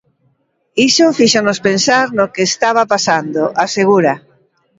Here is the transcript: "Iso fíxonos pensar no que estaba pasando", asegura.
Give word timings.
"Iso 0.89 1.15
fíxonos 1.19 1.59
pensar 1.67 2.05
no 2.17 2.25
que 2.33 2.43
estaba 2.51 2.83
pasando", 2.93 3.43
asegura. 3.65 4.13